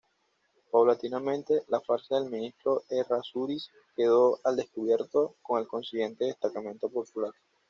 Paulatinamente, 0.71 1.61
la 1.67 1.79
farsa 1.79 2.15
del 2.17 2.27
ministro 2.31 2.81
Errázuriz 2.89 3.69
quedó 3.95 4.39
al 4.43 4.55
descubierto, 4.55 5.35
con 5.43 5.59
el 5.59 5.67
consiguiente 5.67 6.25
descontento 6.25 6.89
popular. 6.89 7.31